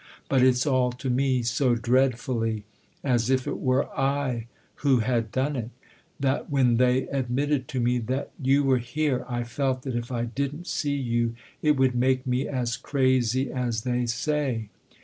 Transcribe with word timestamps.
But 0.29 0.41
it's 0.41 0.65
all 0.65 0.91
to 0.93 1.11
me, 1.11 1.43
so 1.43 1.75
dreadfully, 1.75 2.63
as 3.03 3.29
if 3.29 3.45
it 3.45 3.59
were 3.59 3.83
/ 4.35 4.77
who 4.77 4.97
had 4.97 5.31
done 5.31 5.55
it, 5.55 5.69
that 6.19 6.49
when 6.49 6.77
they 6.77 7.07
admitted 7.09 7.67
to 7.67 7.79
me 7.79 7.99
that 7.99 8.31
you 8.41 8.63
were 8.63 8.79
here 8.79 9.23
I 9.29 9.43
felt 9.43 9.83
that 9.83 9.95
if 9.95 10.11
I 10.11 10.25
didn't 10.25 10.65
see 10.65 10.95
you 10.95 11.35
it 11.61 11.77
would 11.77 11.93
make 11.93 12.25
me 12.25 12.47
as 12.47 12.77
crazy 12.77 13.51
as 13.51 13.81
they 13.81 14.07
say. 14.07 14.69